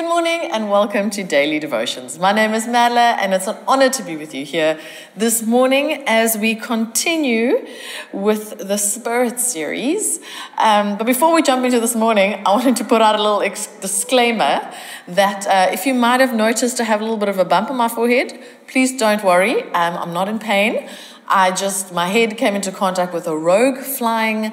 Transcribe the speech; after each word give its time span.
Good 0.00 0.08
morning 0.08 0.50
and 0.50 0.70
welcome 0.70 1.10
to 1.10 1.22
Daily 1.22 1.58
Devotions. 1.58 2.18
My 2.18 2.32
name 2.32 2.54
is 2.54 2.66
Madla 2.66 3.18
and 3.18 3.34
it's 3.34 3.46
an 3.46 3.58
honor 3.68 3.90
to 3.90 4.02
be 4.02 4.16
with 4.16 4.34
you 4.34 4.46
here 4.46 4.80
this 5.14 5.42
morning 5.42 6.04
as 6.06 6.38
we 6.38 6.54
continue 6.54 7.66
with 8.10 8.56
the 8.66 8.78
Spirit 8.78 9.38
series. 9.38 10.18
Um, 10.56 10.96
but 10.96 11.04
before 11.04 11.34
we 11.34 11.42
jump 11.42 11.66
into 11.66 11.80
this 11.80 11.94
morning, 11.94 12.42
I 12.46 12.50
wanted 12.52 12.76
to 12.76 12.84
put 12.84 13.02
out 13.02 13.14
a 13.14 13.22
little 13.22 13.42
ex- 13.42 13.66
disclaimer 13.82 14.72
that 15.06 15.46
uh, 15.46 15.70
if 15.70 15.84
you 15.84 15.92
might 15.92 16.20
have 16.20 16.34
noticed 16.34 16.80
I 16.80 16.84
have 16.84 17.02
a 17.02 17.04
little 17.04 17.18
bit 17.18 17.28
of 17.28 17.38
a 17.38 17.44
bump 17.44 17.70
on 17.70 17.76
my 17.76 17.88
forehead, 17.88 18.42
please 18.68 18.96
don't 18.96 19.22
worry. 19.22 19.64
Um, 19.64 19.98
I'm 19.98 20.14
not 20.14 20.30
in 20.30 20.38
pain. 20.38 20.88
I 21.28 21.50
just, 21.50 21.92
my 21.92 22.06
head 22.06 22.38
came 22.38 22.54
into 22.54 22.72
contact 22.72 23.12
with 23.12 23.26
a 23.26 23.36
rogue 23.36 23.76
flying 23.76 24.50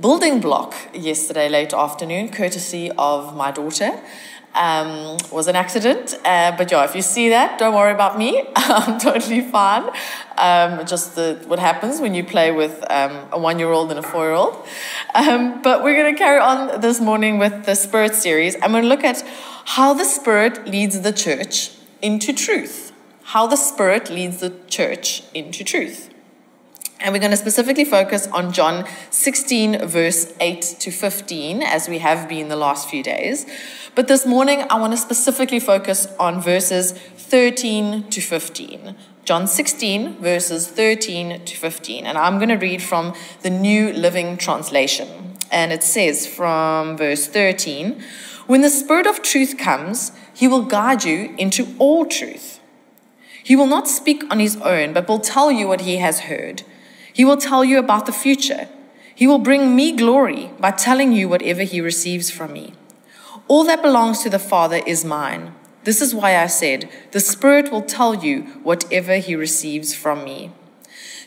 building 0.00 0.40
block 0.40 0.74
yesterday 0.94 1.48
late 1.48 1.72
afternoon, 1.72 2.30
courtesy 2.30 2.90
of 2.96 3.34
my 3.36 3.50
daughter 3.50 4.00
um, 4.54 5.16
was 5.30 5.46
an 5.48 5.56
accident. 5.56 6.14
Uh, 6.24 6.56
but 6.56 6.70
yeah, 6.70 6.84
if 6.84 6.94
you 6.94 7.02
see 7.02 7.28
that, 7.30 7.58
don't 7.58 7.74
worry 7.74 7.92
about 7.92 8.18
me. 8.18 8.44
I'm 8.56 8.98
totally 8.98 9.40
fine. 9.40 9.90
Um, 10.36 10.86
just 10.86 11.16
the, 11.16 11.42
what 11.46 11.58
happens 11.58 12.00
when 12.00 12.14
you 12.14 12.24
play 12.24 12.50
with 12.50 12.84
um, 12.90 13.28
a 13.32 13.38
one 13.38 13.58
year 13.58 13.70
old 13.70 13.90
and 13.90 13.98
a 13.98 14.02
four 14.02 14.24
year 14.24 14.34
old. 14.34 14.66
Um, 15.14 15.62
but 15.62 15.82
we're 15.82 16.00
going 16.00 16.14
to 16.14 16.18
carry 16.18 16.40
on 16.40 16.80
this 16.80 17.00
morning 17.00 17.38
with 17.38 17.64
the 17.64 17.74
Spirit 17.74 18.14
series. 18.14 18.54
I'm 18.56 18.72
going 18.72 18.82
to 18.82 18.88
look 18.88 19.04
at 19.04 19.22
how 19.64 19.94
the 19.94 20.04
Spirit 20.04 20.66
leads 20.66 21.00
the 21.00 21.12
church 21.12 21.72
into 22.02 22.32
truth. 22.32 22.92
How 23.24 23.46
the 23.46 23.56
Spirit 23.56 24.10
leads 24.10 24.38
the 24.38 24.54
church 24.68 25.22
into 25.34 25.62
truth. 25.62 26.10
And 27.00 27.12
we're 27.12 27.20
going 27.20 27.30
to 27.30 27.36
specifically 27.36 27.84
focus 27.84 28.26
on 28.28 28.52
John 28.52 28.84
16, 29.10 29.86
verse 29.86 30.32
8 30.40 30.62
to 30.80 30.90
15, 30.90 31.62
as 31.62 31.88
we 31.88 31.98
have 31.98 32.28
been 32.28 32.48
the 32.48 32.56
last 32.56 32.88
few 32.90 33.04
days. 33.04 33.46
But 33.94 34.08
this 34.08 34.26
morning, 34.26 34.64
I 34.68 34.80
want 34.80 34.92
to 34.94 34.96
specifically 34.96 35.60
focus 35.60 36.08
on 36.18 36.40
verses 36.40 36.90
13 36.92 38.10
to 38.10 38.20
15. 38.20 38.96
John 39.24 39.46
16, 39.46 40.16
verses 40.16 40.66
13 40.66 41.44
to 41.44 41.56
15. 41.56 42.04
And 42.04 42.18
I'm 42.18 42.38
going 42.38 42.48
to 42.48 42.56
read 42.56 42.82
from 42.82 43.14
the 43.42 43.50
New 43.50 43.92
Living 43.92 44.36
Translation. 44.36 45.36
And 45.52 45.72
it 45.72 45.84
says 45.84 46.26
from 46.26 46.96
verse 46.96 47.28
13 47.28 48.02
When 48.48 48.62
the 48.62 48.70
Spirit 48.70 49.06
of 49.06 49.22
truth 49.22 49.56
comes, 49.56 50.10
he 50.34 50.48
will 50.48 50.64
guide 50.64 51.04
you 51.04 51.32
into 51.38 51.76
all 51.78 52.06
truth. 52.06 52.58
He 53.44 53.54
will 53.54 53.66
not 53.66 53.86
speak 53.86 54.24
on 54.32 54.40
his 54.40 54.56
own, 54.56 54.92
but 54.92 55.06
will 55.06 55.20
tell 55.20 55.52
you 55.52 55.68
what 55.68 55.82
he 55.82 55.98
has 55.98 56.20
heard 56.20 56.64
he 57.18 57.24
will 57.24 57.36
tell 57.36 57.64
you 57.64 57.80
about 57.80 58.06
the 58.06 58.12
future. 58.12 58.68
He 59.12 59.26
will 59.26 59.40
bring 59.40 59.74
me 59.74 59.90
glory 59.96 60.52
by 60.60 60.70
telling 60.70 61.10
you 61.12 61.28
whatever 61.28 61.64
he 61.64 61.80
receives 61.80 62.30
from 62.30 62.52
me. 62.52 62.74
All 63.48 63.64
that 63.64 63.82
belongs 63.82 64.22
to 64.22 64.30
the 64.30 64.38
Father 64.38 64.80
is 64.86 65.04
mine. 65.04 65.52
This 65.82 66.00
is 66.00 66.14
why 66.14 66.36
I 66.36 66.46
said, 66.46 66.88
The 67.10 67.18
Spirit 67.18 67.72
will 67.72 67.82
tell 67.82 68.24
you 68.24 68.42
whatever 68.62 69.16
he 69.16 69.34
receives 69.34 69.96
from 69.96 70.22
me. 70.22 70.52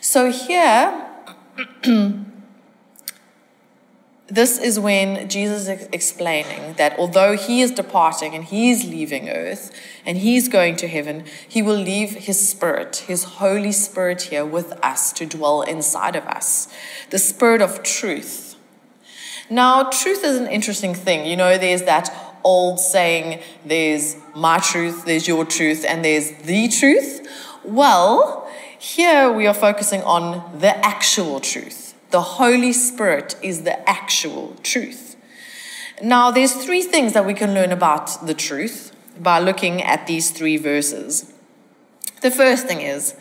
So 0.00 0.30
here, 0.30 1.10
this 4.28 4.58
is 4.58 4.78
when 4.78 5.28
Jesus 5.28 5.68
is 5.68 5.88
explaining 5.92 6.74
that 6.74 6.98
although 6.98 7.36
he 7.36 7.60
is 7.60 7.70
departing 7.70 8.34
and 8.34 8.44
he's 8.44 8.84
leaving 8.84 9.28
earth 9.28 9.72
and 10.06 10.18
he's 10.18 10.48
going 10.48 10.76
to 10.76 10.88
heaven, 10.88 11.24
he 11.46 11.60
will 11.60 11.76
leave 11.76 12.10
his 12.10 12.48
spirit, 12.48 13.04
his 13.08 13.24
Holy 13.24 13.72
Spirit 13.72 14.22
here 14.22 14.44
with 14.44 14.72
us 14.82 15.12
to 15.14 15.26
dwell 15.26 15.62
inside 15.62 16.16
of 16.16 16.24
us, 16.26 16.72
the 17.10 17.18
spirit 17.18 17.60
of 17.60 17.82
truth. 17.82 18.56
Now, 19.50 19.90
truth 19.90 20.24
is 20.24 20.38
an 20.38 20.46
interesting 20.46 20.94
thing. 20.94 21.26
You 21.26 21.36
know, 21.36 21.58
there's 21.58 21.82
that 21.82 22.14
old 22.44 22.80
saying, 22.80 23.40
there's 23.66 24.16
my 24.34 24.58
truth, 24.58 25.04
there's 25.04 25.28
your 25.28 25.44
truth, 25.44 25.84
and 25.86 26.04
there's 26.04 26.30
the 26.42 26.68
truth. 26.68 27.28
Well, 27.64 28.48
here 28.78 29.30
we 29.30 29.46
are 29.46 29.54
focusing 29.54 30.00
on 30.02 30.58
the 30.58 30.74
actual 30.84 31.38
truth 31.40 31.91
the 32.12 32.22
Holy 32.22 32.72
Spirit 32.72 33.36
is 33.42 33.62
the 33.62 33.88
actual 33.88 34.54
truth. 34.62 35.16
Now, 36.02 36.30
there's 36.30 36.52
three 36.54 36.82
things 36.82 37.14
that 37.14 37.26
we 37.26 37.34
can 37.34 37.54
learn 37.54 37.72
about 37.72 38.26
the 38.26 38.34
truth 38.34 38.94
by 39.18 39.38
looking 39.38 39.82
at 39.82 40.06
these 40.06 40.30
three 40.30 40.56
verses. 40.56 41.32
The 42.20 42.30
first 42.30 42.66
thing 42.66 42.80
is 42.80 43.14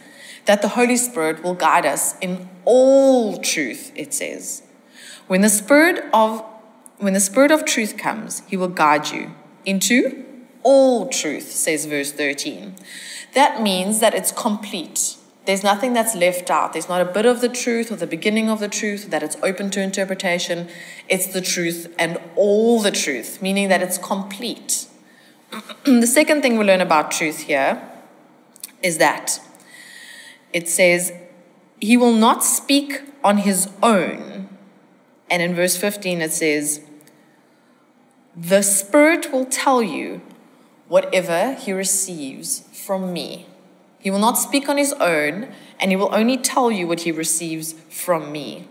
that 0.46 0.62
the 0.62 0.70
Holy 0.70 0.98
Spirit 0.98 1.44
will 1.44 1.54
guide 1.54 1.86
us 1.86 2.18
in 2.20 2.50
all 2.66 3.38
truth, 3.40 3.92
it 3.96 4.14
says. 4.14 4.64
When 5.28 5.42
the 5.42 5.50
Spirit 5.50 6.04
of 6.14 6.44
when 6.98 7.14
the 7.14 7.20
Spirit 7.20 7.50
of 7.50 7.66
truth 7.66 7.98
comes, 7.98 8.44
he 8.48 8.56
will 8.56 8.68
guide 8.68 9.10
you 9.10 9.32
into 9.66 10.24
all 10.62 11.10
truth, 11.10 11.50
says 11.52 11.86
verse 11.86 12.12
13. 12.12 12.76
That 13.34 13.62
means 13.62 14.02
that 14.02 14.14
it's 14.14 14.32
complete. 14.32 15.16
There's 15.52 15.66
nothing 15.66 15.92
that's 15.92 16.16
left 16.16 16.50
out. 16.50 16.72
There's 16.72 16.88
not 16.88 17.02
a 17.02 17.12
bit 17.12 17.26
of 17.26 17.42
the 17.42 17.50
truth 17.50 17.92
or 17.92 17.98
the 17.98 18.08
beginning 18.08 18.50
of 18.50 18.62
the 18.62 18.70
truth 18.70 19.10
that 19.10 19.22
it's 19.22 19.36
open 19.44 19.70
to 19.72 19.82
interpretation. 19.82 20.70
It's 21.10 21.28
the 21.28 21.42
truth 21.42 21.94
and 22.00 22.22
all 22.38 22.80
the 22.80 22.90
truth, 22.90 23.42
meaning 23.42 23.68
that 23.68 23.82
it's 23.82 23.98
complete. 23.98 24.88
the 25.84 26.08
second 26.08 26.42
thing 26.42 26.58
we 26.58 26.64
learn 26.64 26.80
about 26.80 27.12
truth 27.12 27.40
here 27.40 27.86
is 28.82 28.98
that 29.00 29.42
it 30.54 30.70
says, 30.70 31.12
He 31.82 31.98
will 31.98 32.14
not 32.14 32.46
speak 32.46 33.02
on 33.22 33.40
His 33.40 33.70
own. 33.84 34.48
And 35.30 35.42
in 35.42 35.54
verse 35.54 35.76
15 35.76 36.22
it 36.22 36.32
says, 36.32 36.80
The 38.38 38.62
Spirit 38.62 39.34
will 39.34 39.48
tell 39.48 39.84
you 39.84 40.22
whatever 40.88 41.56
He 41.56 41.74
receives 41.74 42.62
from 42.72 43.12
me. 43.12 43.48
He 44.02 44.10
will 44.10 44.20
not 44.20 44.38
speak 44.38 44.68
on 44.68 44.78
his 44.78 44.94
own, 44.94 45.54
and 45.80 45.92
he 45.92 45.96
will 45.96 46.14
only 46.14 46.38
tell 46.38 46.72
you 46.72 46.88
what 46.88 47.02
he 47.02 47.12
receives 47.12 47.74
from 47.90 48.32
me. 48.32 48.68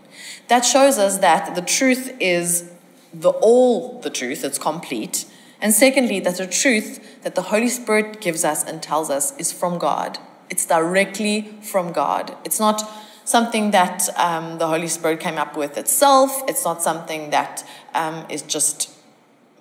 That 0.49 0.65
shows 0.65 0.97
us 0.97 1.19
that 1.19 1.55
the 1.55 1.61
truth 1.61 2.15
is 2.19 2.71
the 3.13 3.29
all 3.29 3.99
the 4.01 4.09
truth, 4.09 4.43
it's 4.43 4.57
complete. 4.57 5.25
And 5.61 5.73
secondly, 5.73 6.19
that 6.21 6.37
the 6.37 6.47
truth 6.47 7.21
that 7.23 7.35
the 7.35 7.43
Holy 7.43 7.69
Spirit 7.69 8.19
gives 8.19 8.43
us 8.43 8.63
and 8.63 8.81
tells 8.81 9.09
us 9.09 9.35
is 9.37 9.51
from 9.51 9.77
God. 9.77 10.17
It's 10.49 10.65
directly 10.65 11.53
from 11.61 11.93
God. 11.93 12.35
It's 12.43 12.59
not 12.59 12.83
something 13.23 13.71
that 13.71 14.09
um, 14.17 14.57
the 14.57 14.67
Holy 14.67 14.87
Spirit 14.87 15.19
came 15.19 15.37
up 15.37 15.55
with 15.55 15.77
itself. 15.77 16.41
It's 16.47 16.65
not 16.65 16.81
something 16.81 17.29
that 17.29 17.65
um, 17.93 18.25
is 18.29 18.41
just 18.41 18.89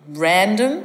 random, 0.09 0.85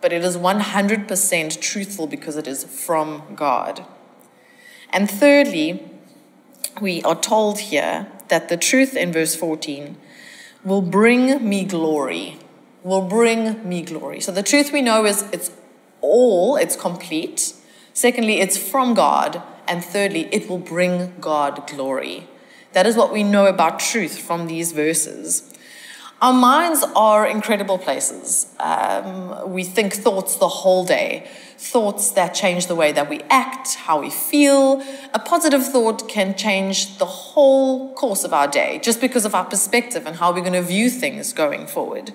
but 0.00 0.12
it 0.12 0.24
is 0.24 0.36
100% 0.36 1.60
truthful 1.60 2.06
because 2.06 2.36
it 2.36 2.46
is 2.46 2.64
from 2.64 3.22
God. 3.34 3.84
And 4.92 5.10
thirdly, 5.10 5.82
we 6.80 7.02
are 7.02 7.18
told 7.18 7.58
here 7.58 8.08
that 8.28 8.48
the 8.48 8.56
truth 8.56 8.96
in 8.96 9.12
verse 9.12 9.34
14 9.34 9.96
will 10.64 10.82
bring 10.82 11.48
me 11.48 11.64
glory. 11.64 12.38
Will 12.82 13.02
bring 13.08 13.66
me 13.68 13.82
glory. 13.82 14.20
So 14.20 14.32
the 14.32 14.42
truth 14.42 14.72
we 14.72 14.82
know 14.82 15.04
is 15.04 15.22
it's 15.32 15.50
all, 16.00 16.56
it's 16.56 16.76
complete. 16.76 17.54
Secondly, 17.94 18.40
it's 18.40 18.56
from 18.56 18.94
God. 18.94 19.42
And 19.68 19.84
thirdly, 19.84 20.28
it 20.32 20.48
will 20.48 20.58
bring 20.58 21.14
God 21.20 21.66
glory. 21.68 22.26
That 22.72 22.86
is 22.86 22.96
what 22.96 23.12
we 23.12 23.22
know 23.22 23.46
about 23.46 23.78
truth 23.78 24.18
from 24.18 24.46
these 24.46 24.72
verses. 24.72 25.51
Our 26.22 26.32
minds 26.32 26.84
are 26.94 27.26
incredible 27.26 27.78
places. 27.78 28.46
Um, 28.60 29.52
we 29.52 29.64
think 29.64 29.92
thoughts 29.92 30.36
the 30.36 30.46
whole 30.46 30.84
day, 30.84 31.26
thoughts 31.58 32.12
that 32.12 32.32
change 32.32 32.68
the 32.68 32.76
way 32.76 32.92
that 32.92 33.10
we 33.10 33.22
act, 33.28 33.74
how 33.74 34.00
we 34.00 34.08
feel. 34.08 34.84
A 35.14 35.18
positive 35.18 35.66
thought 35.66 36.08
can 36.08 36.36
change 36.36 36.98
the 36.98 37.06
whole 37.06 37.92
course 37.94 38.22
of 38.22 38.32
our 38.32 38.46
day 38.46 38.78
just 38.84 39.00
because 39.00 39.24
of 39.24 39.34
our 39.34 39.44
perspective 39.44 40.06
and 40.06 40.14
how 40.14 40.32
we're 40.32 40.42
going 40.42 40.52
to 40.52 40.62
view 40.62 40.90
things 40.90 41.32
going 41.32 41.66
forward. 41.66 42.12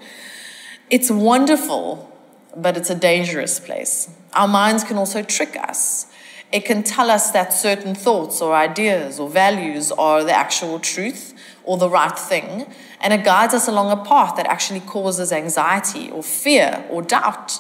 It's 0.90 1.12
wonderful, 1.12 2.10
but 2.56 2.78
it's 2.78 2.90
a 2.90 2.96
dangerous 2.96 3.60
place. 3.60 4.10
Our 4.32 4.48
minds 4.48 4.86
can 4.86 4.96
also 4.96 5.22
trick 5.22 5.58
us. 5.58 6.06
It 6.52 6.64
can 6.64 6.84
tell 6.84 7.12
us 7.12 7.32
that 7.32 7.54
certain 7.54 7.94
thoughts 7.94 8.42
or 8.42 8.56
ideas 8.56 9.20
or 9.20 9.30
values 9.30 9.92
are 9.92 10.24
the 10.24 10.32
actual 10.32 10.80
truth 10.80 11.34
or 11.66 11.78
the 11.78 11.90
right 11.90 12.18
thing 12.18 12.74
and 13.02 13.14
it 13.14 13.24
guides 13.24 13.54
us 13.54 13.68
along 13.68 13.92
a 13.92 14.04
path 14.04 14.36
that 14.38 14.48
actually 14.48 14.80
causes 14.80 15.32
anxiety 15.32 16.10
or 16.10 16.24
fear 16.24 16.86
or 16.90 17.02
doubt. 17.02 17.60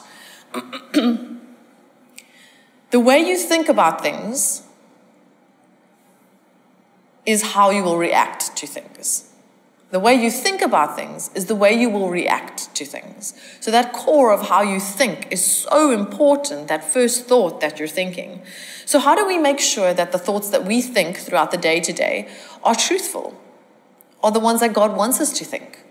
the 0.93 1.29
way 2.93 3.19
you 3.19 3.37
think 3.37 3.67
about 3.69 4.01
things 4.01 4.63
is 7.25 7.41
how 7.53 7.69
you 7.69 7.83
will 7.83 7.97
react 7.97 8.55
to 8.55 8.65
things. 8.65 9.26
The 9.89 9.99
way 9.99 10.15
you 10.15 10.29
think 10.29 10.61
about 10.61 10.97
things 10.97 11.31
is 11.33 11.45
the 11.45 11.55
way 11.55 11.73
you 11.73 11.89
will 11.89 12.09
react 12.09 12.75
to 12.75 12.85
things. 12.85 13.33
So, 13.61 13.71
that 13.71 13.93
core 13.93 14.33
of 14.33 14.49
how 14.49 14.61
you 14.61 14.79
think 14.81 15.31
is 15.31 15.45
so 15.45 15.91
important, 15.91 16.67
that 16.67 16.83
first 16.83 17.25
thought 17.25 17.61
that 17.61 17.79
you're 17.79 17.87
thinking. 17.87 18.41
So, 18.85 18.99
how 18.99 19.15
do 19.15 19.25
we 19.25 19.37
make 19.37 19.59
sure 19.59 19.93
that 19.93 20.11
the 20.11 20.17
thoughts 20.17 20.49
that 20.49 20.65
we 20.65 20.81
think 20.81 21.17
throughout 21.17 21.51
the 21.51 21.57
day 21.57 21.79
to 21.79 21.93
day 21.93 22.27
are 22.63 22.75
truthful? 22.75 23.39
are 24.23 24.31
the 24.31 24.39
ones 24.39 24.59
that 24.59 24.73
God 24.73 24.95
wants 24.95 25.19
us 25.19 25.31
to 25.39 25.45
think? 25.45 25.83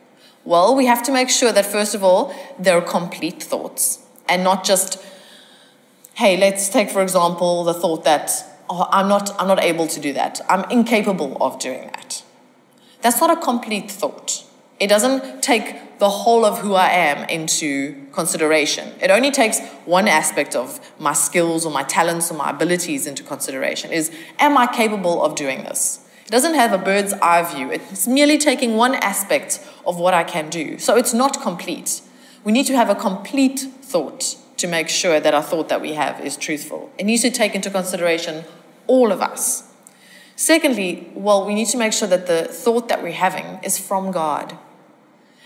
Well, 0.45 0.75
we 0.75 0.87
have 0.87 1.03
to 1.05 1.13
make 1.13 1.31
sure 1.31 1.53
that, 1.53 1.67
first 1.67 1.95
of 1.95 2.05
all, 2.05 2.35
they're 2.59 2.81
complete 2.81 3.43
thoughts. 3.43 4.03
and 4.29 4.43
not 4.43 4.65
just, 4.65 5.01
hey, 6.15 6.37
let's 6.37 6.69
take, 6.69 6.91
for 6.91 7.01
example, 7.01 7.63
the 7.63 7.73
thought 7.73 8.03
that, 8.03 8.29
oh, 8.69 8.89
I'm 8.91 9.07
not, 9.07 9.31
I'm 9.41 9.47
not 9.47 9.63
able 9.63 9.87
to 9.87 10.01
do 10.01 10.13
that. 10.15 10.41
I'm 10.49 10.69
incapable 10.69 11.37
of 11.41 11.61
doing 11.61 11.91
that. 11.95 12.25
That's 13.03 13.21
not 13.21 13.31
a 13.31 13.41
complete 13.41 13.91
thought. 13.91 14.45
It 14.79 14.89
doesn't 14.89 15.43
take 15.43 15.99
the 15.99 16.09
whole 16.09 16.45
of 16.45 16.59
who 16.59 16.75
I 16.75 16.89
am 16.89 17.29
into 17.29 18.07
consideration. 18.13 18.93
It 19.01 19.11
only 19.11 19.31
takes 19.31 19.61
one 19.87 20.07
aspect 20.07 20.55
of 20.55 20.81
my 20.99 21.15
skills 21.15 21.65
or 21.65 21.73
my 21.73 21.83
talents 21.85 22.31
or 22.31 22.35
my 22.35 22.51
abilities 22.51 23.07
into 23.07 23.23
consideration 23.23 23.93
is 23.93 24.11
am 24.39 24.59
I 24.59 24.67
capable 24.67 25.23
of 25.23 25.35
doing 25.35 25.63
this? 25.63 26.07
It 26.27 26.31
doesn't 26.31 26.55
have 26.55 26.73
a 26.73 26.79
bird's 26.79 27.15
eye 27.15 27.43
view. 27.55 27.71
It's 27.71 28.07
merely 28.07 28.37
taking 28.37 28.77
one 28.77 28.97
aspect 28.97 29.65
of 29.87 29.99
what 29.99 30.13
I 30.13 30.25
can 30.25 30.51
do. 30.51 30.79
So 30.79 30.97
it's 30.97 31.15
not 31.15 31.41
complete. 31.41 32.03
We 32.45 32.53
need 32.53 32.67
to 32.67 32.77
have 32.77 32.91
a 32.91 32.95
complete 32.95 33.61
thought 33.61 34.37
to 34.59 34.67
make 34.67 34.89
sure 34.89 35.21
that 35.21 35.35
our 35.35 35.43
thought 35.43 35.69
that 35.69 35.81
we 35.81 35.95
have 35.95 36.21
is 36.21 36.37
truthful. 36.37 36.91
It 36.99 37.05
needs 37.05 37.23
to 37.23 37.31
take 37.31 37.55
into 37.55 37.71
consideration 37.71 38.45
all 38.87 39.13
of 39.13 39.23
us. 39.23 39.66
Secondly, 40.37 41.11
well, 41.15 41.47
we 41.47 41.55
need 41.55 41.69
to 41.69 41.79
make 41.79 41.95
sure 41.95 42.07
that 42.09 42.27
the 42.27 42.45
thought 42.45 42.89
that 42.89 43.03
we're 43.03 43.13
having 43.13 43.59
is 43.65 43.79
from 43.79 44.11
God. 44.13 44.59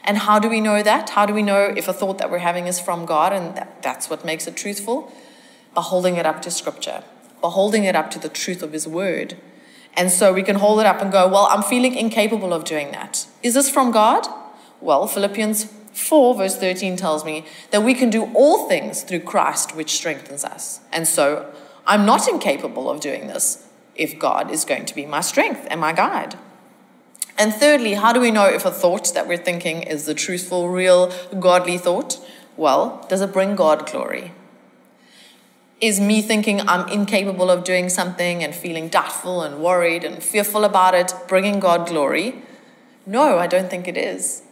And 0.03 0.19
how 0.19 0.41
do 0.41 0.49
we 0.49 0.61
know 0.61 0.83
that? 0.83 1.11
How 1.11 1.27
do 1.27 1.33
we 1.33 1.43
know 1.43 1.73
if 1.77 1.87
a 1.87 1.93
thought 1.93 2.19
that 2.19 2.31
we're 2.31 2.39
having 2.39 2.67
is 2.67 2.81
from 2.81 3.07
God 3.07 3.33
and 3.33 3.57
that, 3.57 3.83
that's 3.83 4.11
what 4.11 4.25
makes 4.25 4.49
it 4.49 4.57
truthful? 4.57 5.13
By 5.75 5.83
holding 5.83 6.17
it 6.17 6.27
up 6.27 6.43
to 6.43 6.51
Scripture, 6.51 7.05
by 7.41 7.51
holding 7.51 7.85
it 7.85 7.95
up 7.95 8.11
to 8.11 8.19
the 8.19 8.29
truth 8.29 8.65
of 8.65 8.73
His 8.73 8.89
Word. 8.89 9.37
And 9.95 10.11
so 10.11 10.33
we 10.33 10.43
can 10.43 10.57
hold 10.57 10.81
it 10.81 10.87
up 10.87 11.01
and 11.01 11.13
go, 11.13 11.29
Well, 11.29 11.47
I'm 11.51 11.63
feeling 11.63 11.95
incapable 11.95 12.53
of 12.53 12.65
doing 12.65 12.91
that. 12.91 13.27
Is 13.45 13.55
this 13.55 13.71
from 13.71 13.93
God? 13.93 14.27
Well, 14.81 15.07
Philippians 15.07 15.73
4, 15.93 16.35
verse 16.35 16.57
13 16.57 16.97
tells 16.97 17.25
me 17.25 17.45
that 17.71 17.85
we 17.85 17.95
can 17.95 18.11
do 18.11 18.33
all 18.35 18.69
things 18.69 19.03
through 19.03 19.21
Christ, 19.21 19.77
which 19.77 19.93
strengthens 19.93 20.45
us. 20.45 20.81
And 20.93 21.07
so 21.07 21.53
I'm 21.87 22.05
not 22.05 22.27
incapable 22.27 22.91
of 22.91 23.01
doing 23.01 23.29
this 23.29 23.69
if 24.01 24.19
God 24.19 24.51
is 24.51 24.65
going 24.65 24.87
to 24.87 24.95
be 24.95 25.05
my 25.05 25.21
strength 25.21 25.69
and 25.71 25.79
my 25.79 25.93
guide. 25.93 26.37
And 27.39 27.53
thirdly, 27.55 27.95
how 27.95 28.13
do 28.15 28.21
we 28.21 28.31
know 28.31 28.47
if 28.47 28.65
a 28.65 28.71
thought 28.71 29.13
that 29.15 29.29
we're 29.29 29.37
thinking 29.37 29.83
is 29.83 30.07
the 30.07 30.15
truthful, 30.15 30.71
real, 30.71 31.13
godly 31.39 31.77
thought? 31.77 32.19
Well, 32.57 33.07
does 33.11 33.21
it 33.21 33.33
bring 33.33 33.55
God 33.57 33.87
glory? 33.91 34.33
Is 35.83 36.01
me 36.01 36.23
thinking 36.23 36.63
I'm 36.63 36.89
incapable 36.89 37.51
of 37.51 37.63
doing 37.63 37.91
something 37.91 38.43
and 38.43 38.55
feeling 38.55 38.89
doubtful 38.89 39.43
and 39.43 39.63
worried 39.63 40.03
and 40.03 40.23
fearful 40.23 40.65
about 40.65 40.95
it 40.95 41.13
bringing 41.29 41.61
God 41.61 41.87
glory? 41.87 42.43
No, 43.05 43.39
I 43.39 43.47
don't 43.47 43.69
think 43.69 43.87
it 43.87 43.99
is. 43.99 44.43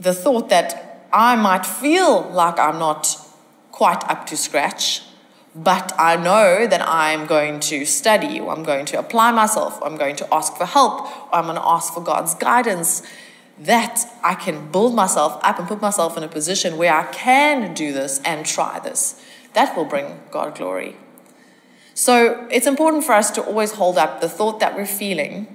The 0.00 0.14
thought 0.14 0.48
that 0.48 1.06
I 1.12 1.36
might 1.36 1.66
feel 1.66 2.22
like 2.22 2.58
I'm 2.58 2.78
not 2.78 3.16
quite 3.70 4.02
up 4.10 4.26
to 4.26 4.36
scratch 4.36 5.02
but 5.54 5.92
I 5.98 6.16
know 6.16 6.66
that 6.66 6.82
I'm 6.82 7.26
going 7.26 7.60
to 7.60 7.84
study, 7.84 8.40
or 8.40 8.52
I'm 8.52 8.64
going 8.64 8.86
to 8.86 8.98
apply 8.98 9.30
myself, 9.30 9.80
or 9.80 9.86
I'm 9.86 9.96
going 9.96 10.16
to 10.16 10.34
ask 10.34 10.56
for 10.56 10.66
help, 10.66 11.06
or 11.32 11.36
I'm 11.36 11.44
going 11.44 11.56
to 11.56 11.66
ask 11.66 11.94
for 11.94 12.02
God's 12.02 12.34
guidance, 12.34 13.02
that 13.58 14.04
I 14.22 14.34
can 14.34 14.72
build 14.72 14.94
myself 14.94 15.38
up 15.44 15.60
and 15.60 15.68
put 15.68 15.80
myself 15.80 16.16
in 16.16 16.24
a 16.24 16.28
position 16.28 16.76
where 16.76 16.92
I 16.92 17.04
can 17.12 17.72
do 17.72 17.92
this 17.92 18.20
and 18.24 18.44
try 18.44 18.80
this. 18.80 19.24
That 19.52 19.76
will 19.76 19.84
bring 19.84 20.20
God 20.32 20.56
glory. 20.56 20.96
So 21.94 22.48
it's 22.50 22.66
important 22.66 23.04
for 23.04 23.12
us 23.12 23.30
to 23.32 23.42
always 23.42 23.72
hold 23.72 23.96
up 23.96 24.20
the 24.20 24.28
thought 24.28 24.58
that 24.58 24.74
we're 24.74 24.86
feeling 24.86 25.46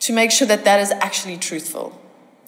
to 0.00 0.12
make 0.12 0.32
sure 0.32 0.48
that 0.48 0.64
that 0.64 0.80
is 0.80 0.90
actually 0.90 1.36
truthful, 1.36 2.00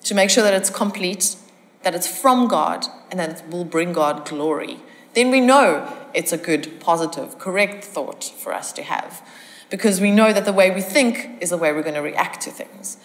to 0.03 0.15
make 0.15 0.31
sure 0.31 0.43
that 0.43 0.53
it's 0.53 0.71
complete, 0.71 1.37
that 1.85 1.95
it's 1.95 2.09
from 2.09 2.49
God, 2.49 2.85
and 3.11 3.21
that 3.21 3.31
it 3.31 3.49
will 3.49 3.65
bring 3.65 3.93
God 3.93 4.29
glory. 4.29 4.81
Then 5.17 5.31
we 5.31 5.41
know 5.41 5.91
it's 6.13 6.31
a 6.31 6.37
good, 6.37 6.79
positive, 6.79 7.39
correct 7.39 7.83
thought 7.83 8.23
for 8.23 8.53
us 8.53 8.71
to 8.73 8.83
have 8.83 9.27
because 9.71 9.99
we 9.99 10.11
know 10.11 10.31
that 10.31 10.45
the 10.45 10.53
way 10.53 10.71
we 10.71 10.83
think 10.83 11.39
is 11.41 11.49
the 11.49 11.57
way 11.57 11.73
we're 11.73 11.83
going 11.83 11.95
to 11.95 12.03
react 12.03 12.43
to 12.43 12.51
things. 12.51 12.99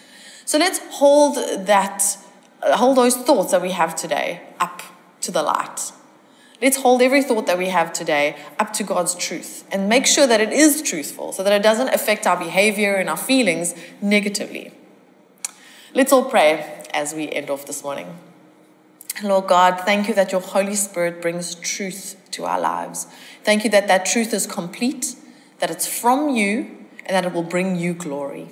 So 0.44 0.58
let's 0.58 0.78
hold 0.90 1.36
that, 1.66 2.18
uh, 2.62 2.76
hold 2.76 2.98
those 2.98 3.16
thoughts 3.16 3.52
that 3.52 3.62
we 3.62 3.70
have 3.70 3.96
today 3.96 4.42
up 4.60 4.82
to 5.22 5.32
the 5.32 5.42
light. 5.42 5.90
Let's 6.60 6.76
hold 6.76 7.00
every 7.00 7.22
thought 7.22 7.46
that 7.46 7.56
we 7.56 7.68
have 7.68 7.94
today 7.94 8.36
up 8.58 8.74
to 8.74 8.84
God's 8.84 9.14
truth 9.14 9.66
and 9.72 9.88
make 9.88 10.06
sure 10.06 10.26
that 10.26 10.40
it 10.40 10.52
is 10.52 10.82
truthful 10.82 11.32
so 11.32 11.42
that 11.42 11.52
it 11.54 11.62
doesn't 11.62 11.88
affect 11.88 12.26
our 12.26 12.36
behavior 12.36 12.94
and 12.96 13.08
our 13.08 13.16
feelings 13.16 13.74
negatively. 14.02 14.70
Let's 15.94 16.12
all 16.12 16.26
pray 16.26 16.84
as 16.92 17.14
we 17.14 17.30
end 17.30 17.48
off 17.48 17.64
this 17.64 17.82
morning. 17.82 18.18
Lord 19.22 19.46
God, 19.46 19.80
thank 19.80 20.08
you 20.08 20.14
that 20.14 20.32
your 20.32 20.40
Holy 20.40 20.74
Spirit 20.74 21.20
brings 21.20 21.54
truth 21.54 22.16
to 22.32 22.44
our 22.44 22.58
lives. 22.58 23.06
Thank 23.44 23.64
you 23.64 23.70
that 23.70 23.86
that 23.88 24.06
truth 24.06 24.32
is 24.32 24.46
complete, 24.46 25.14
that 25.58 25.70
it's 25.70 25.86
from 25.86 26.30
you, 26.30 26.78
and 27.04 27.14
that 27.14 27.24
it 27.24 27.32
will 27.32 27.42
bring 27.42 27.76
you 27.76 27.92
glory. 27.94 28.48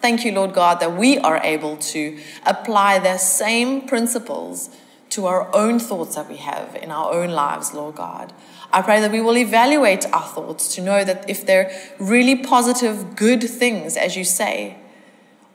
Thank 0.00 0.24
you, 0.24 0.32
Lord 0.32 0.54
God, 0.54 0.80
that 0.80 0.96
we 0.96 1.18
are 1.18 1.38
able 1.38 1.76
to 1.76 2.18
apply 2.44 2.98
the 2.98 3.16
same 3.18 3.82
principles 3.86 4.70
to 5.10 5.26
our 5.26 5.54
own 5.54 5.78
thoughts 5.78 6.16
that 6.16 6.28
we 6.28 6.38
have 6.38 6.74
in 6.74 6.90
our 6.90 7.12
own 7.12 7.30
lives, 7.30 7.72
Lord 7.72 7.94
God. 7.94 8.32
I 8.72 8.82
pray 8.82 9.00
that 9.00 9.12
we 9.12 9.20
will 9.20 9.36
evaluate 9.36 10.06
our 10.12 10.26
thoughts 10.26 10.74
to 10.74 10.82
know 10.82 11.04
that 11.04 11.28
if 11.28 11.46
they're 11.46 11.70
really 11.98 12.36
positive, 12.36 13.14
good 13.14 13.42
things, 13.42 13.96
as 13.96 14.16
you 14.16 14.24
say, 14.24 14.78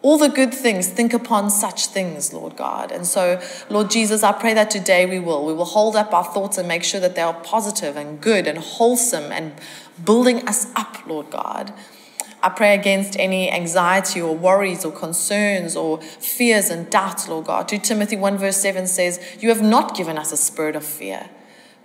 all 0.02 0.18
the 0.18 0.30
good 0.30 0.54
things, 0.54 0.88
think 0.88 1.14
upon 1.14 1.50
such 1.50 1.88
things, 1.88 2.32
Lord 2.32 2.56
God. 2.56 2.92
And 2.92 3.06
so, 3.06 3.42
Lord 3.70 3.90
Jesus, 3.90 4.24
I 4.24 4.32
pray 4.32 4.54
that 4.54 4.70
today 4.70 5.06
we 5.06 5.20
will. 5.20 5.46
We 5.46 5.54
will 5.54 5.66
hold 5.66 5.96
up 5.96 6.14
our 6.14 6.24
thoughts 6.24 6.58
and 6.58 6.68
make 6.68 6.84
sure 6.84 7.00
that 7.00 7.16
they 7.16 7.22
are 7.22 7.34
positive 7.34 7.98
and 7.98 8.22
good 8.22 8.48
and 8.48 8.60
wholesome 8.60 9.32
and 9.32 9.54
building 10.04 10.48
us 10.48 10.68
up, 10.76 11.06
Lord 11.08 11.32
God. 11.32 11.74
I 12.44 12.50
pray 12.50 12.76
against 12.76 13.20
any 13.20 13.52
anxiety 13.52 14.22
or 14.22 14.36
worries 14.36 14.86
or 14.86 14.92
concerns 14.92 15.76
or 15.76 16.00
fears 16.02 16.70
and 16.70 16.90
doubts, 16.90 17.28
Lord 17.28 17.48
God. 17.48 17.68
2 17.68 17.80
Timothy 17.80 18.16
1 18.16 18.38
verse 18.38 18.58
7 18.58 18.86
says, 18.86 19.20
You 19.40 19.50
have 19.50 19.64
not 19.64 19.96
given 19.96 20.18
us 20.18 20.32
a 20.32 20.38
spirit 20.38 20.76
of 20.76 20.86
fear, 20.86 21.30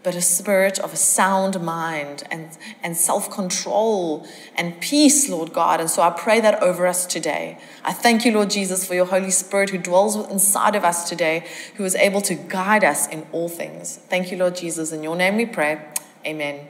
but 0.02 0.14
a 0.14 0.20
spirit 0.20 0.78
of 0.78 0.92
a 0.92 0.96
sound 0.96 1.60
mind 1.60 2.24
and, 2.30 2.56
and 2.82 2.96
self 2.96 3.30
control 3.30 4.26
and 4.56 4.80
peace, 4.80 5.28
Lord 5.28 5.52
God. 5.52 5.80
And 5.80 5.88
so 5.88 6.02
I 6.02 6.10
pray 6.10 6.40
that 6.40 6.62
over 6.62 6.86
us 6.86 7.06
today. 7.06 7.58
I 7.84 7.92
thank 7.92 8.24
you, 8.24 8.32
Lord 8.32 8.50
Jesus, 8.50 8.86
for 8.86 8.94
your 8.94 9.06
Holy 9.06 9.30
Spirit 9.30 9.70
who 9.70 9.78
dwells 9.78 10.16
inside 10.30 10.74
of 10.74 10.84
us 10.84 11.08
today, 11.08 11.46
who 11.76 11.84
is 11.84 11.94
able 11.94 12.20
to 12.22 12.34
guide 12.34 12.84
us 12.84 13.08
in 13.08 13.26
all 13.32 13.48
things. 13.48 13.96
Thank 14.08 14.30
you, 14.30 14.36
Lord 14.36 14.56
Jesus. 14.56 14.92
In 14.92 15.02
your 15.02 15.16
name 15.16 15.36
we 15.36 15.46
pray. 15.46 15.80
Amen. 16.26 16.68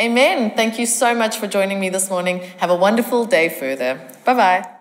Amen. 0.00 0.54
Thank 0.56 0.78
you 0.78 0.86
so 0.86 1.14
much 1.14 1.36
for 1.36 1.46
joining 1.46 1.78
me 1.78 1.88
this 1.88 2.10
morning. 2.10 2.40
Have 2.58 2.70
a 2.70 2.76
wonderful 2.76 3.26
day 3.26 3.48
further. 3.48 4.00
Bye 4.24 4.34
bye. 4.34 4.73